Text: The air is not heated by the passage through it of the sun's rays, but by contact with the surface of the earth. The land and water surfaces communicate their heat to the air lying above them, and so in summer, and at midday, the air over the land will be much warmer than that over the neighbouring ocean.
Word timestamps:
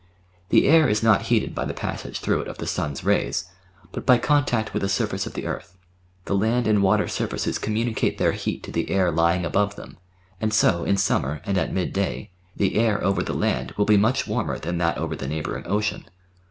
The 0.49 0.67
air 0.67 0.89
is 0.89 1.03
not 1.03 1.27
heated 1.27 1.53
by 1.53 1.63
the 1.65 1.75
passage 1.75 2.21
through 2.21 2.41
it 2.41 2.47
of 2.47 2.57
the 2.57 2.65
sun's 2.65 3.03
rays, 3.03 3.45
but 3.91 4.03
by 4.03 4.17
contact 4.17 4.73
with 4.73 4.81
the 4.81 4.89
surface 4.89 5.27
of 5.27 5.35
the 5.35 5.45
earth. 5.45 5.77
The 6.25 6.33
land 6.35 6.65
and 6.65 6.81
water 6.81 7.07
surfaces 7.07 7.59
communicate 7.59 8.17
their 8.17 8.31
heat 8.31 8.63
to 8.63 8.71
the 8.71 8.89
air 8.89 9.11
lying 9.11 9.45
above 9.45 9.75
them, 9.75 9.97
and 10.41 10.51
so 10.51 10.85
in 10.85 10.97
summer, 10.97 11.39
and 11.45 11.55
at 11.55 11.71
midday, 11.71 12.31
the 12.55 12.77
air 12.77 13.03
over 13.03 13.21
the 13.21 13.35
land 13.35 13.73
will 13.77 13.85
be 13.85 13.95
much 13.95 14.25
warmer 14.27 14.57
than 14.57 14.79
that 14.79 14.97
over 14.97 15.15
the 15.15 15.27
neighbouring 15.27 15.65
ocean. 15.67 16.05